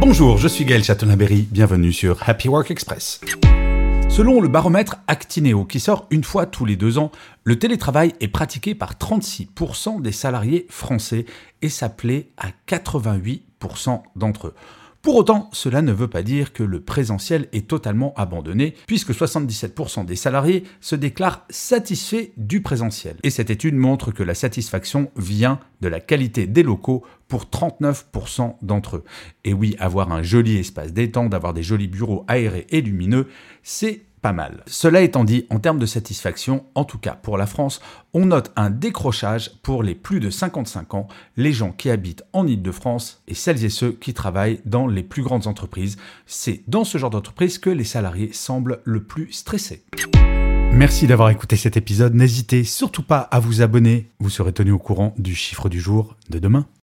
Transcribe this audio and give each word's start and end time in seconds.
Bonjour, 0.00 0.38
je 0.38 0.48
suis 0.48 0.64
Gaël 0.64 0.82
Chatonaberry, 0.82 1.46
bienvenue 1.50 1.92
sur 1.92 2.26
Happy 2.26 2.48
Work 2.48 2.70
Express. 2.70 3.20
Selon 4.08 4.40
le 4.40 4.48
baromètre 4.48 4.96
Actineo 5.06 5.66
qui 5.66 5.78
sort 5.78 6.06
une 6.10 6.24
fois 6.24 6.46
tous 6.46 6.64
les 6.64 6.74
deux 6.74 6.96
ans, 6.96 7.12
le 7.44 7.58
télétravail 7.58 8.14
est 8.18 8.28
pratiqué 8.28 8.74
par 8.74 8.94
36% 8.94 10.00
des 10.00 10.10
salariés 10.10 10.66
français 10.70 11.26
et 11.60 11.68
ça 11.68 11.90
à 12.38 12.48
88% 12.66 14.02
d'entre 14.16 14.46
eux. 14.46 14.54
Pour 15.02 15.16
autant, 15.16 15.48
cela 15.54 15.80
ne 15.80 15.92
veut 15.92 16.08
pas 16.08 16.22
dire 16.22 16.52
que 16.52 16.62
le 16.62 16.80
présentiel 16.80 17.48
est 17.52 17.66
totalement 17.66 18.12
abandonné, 18.16 18.74
puisque 18.86 19.12
77% 19.12 20.04
des 20.04 20.14
salariés 20.14 20.64
se 20.82 20.94
déclarent 20.94 21.46
satisfaits 21.48 22.32
du 22.36 22.60
présentiel. 22.60 23.16
Et 23.22 23.30
cette 23.30 23.48
étude 23.48 23.74
montre 23.74 24.12
que 24.12 24.22
la 24.22 24.34
satisfaction 24.34 25.10
vient 25.16 25.58
de 25.80 25.88
la 25.88 26.00
qualité 26.00 26.46
des 26.46 26.62
locaux 26.62 27.02
pour 27.28 27.44
39% 27.44 28.56
d'entre 28.60 28.96
eux. 28.96 29.04
Et 29.44 29.54
oui, 29.54 29.74
avoir 29.78 30.12
un 30.12 30.22
joli 30.22 30.58
espace 30.58 30.92
détente, 30.92 31.30
d'avoir 31.30 31.54
des 31.54 31.62
jolis 31.62 31.88
bureaux 31.88 32.26
aérés 32.28 32.66
et 32.68 32.82
lumineux, 32.82 33.28
c'est 33.62 34.02
Cela 34.66 35.00
étant 35.00 35.24
dit, 35.24 35.46
en 35.50 35.58
termes 35.58 35.78
de 35.78 35.86
satisfaction, 35.86 36.64
en 36.74 36.84
tout 36.84 36.98
cas 36.98 37.14
pour 37.14 37.38
la 37.38 37.46
France, 37.46 37.80
on 38.12 38.26
note 38.26 38.52
un 38.56 38.70
décrochage 38.70 39.50
pour 39.62 39.82
les 39.82 39.94
plus 39.94 40.20
de 40.20 40.30
55 40.30 40.94
ans, 40.94 41.08
les 41.36 41.52
gens 41.52 41.72
qui 41.72 41.90
habitent 41.90 42.24
en 42.32 42.46
Ile-de-France 42.46 43.22
et 43.28 43.34
celles 43.34 43.64
et 43.64 43.70
ceux 43.70 43.92
qui 43.92 44.14
travaillent 44.14 44.60
dans 44.64 44.86
les 44.86 45.02
plus 45.02 45.22
grandes 45.22 45.46
entreprises. 45.46 45.96
C'est 46.26 46.62
dans 46.68 46.84
ce 46.84 46.98
genre 46.98 47.10
d'entreprise 47.10 47.58
que 47.58 47.70
les 47.70 47.84
salariés 47.84 48.30
semblent 48.32 48.80
le 48.84 49.02
plus 49.02 49.32
stressés. 49.32 49.84
Merci 50.72 51.06
d'avoir 51.06 51.30
écouté 51.30 51.56
cet 51.56 51.76
épisode. 51.76 52.14
N'hésitez 52.14 52.62
surtout 52.64 53.02
pas 53.02 53.20
à 53.20 53.40
vous 53.40 53.60
abonner. 53.60 54.10
Vous 54.20 54.30
serez 54.30 54.52
tenu 54.52 54.70
au 54.70 54.78
courant 54.78 55.14
du 55.18 55.34
chiffre 55.34 55.68
du 55.68 55.80
jour 55.80 56.16
de 56.28 56.38
demain. 56.38 56.66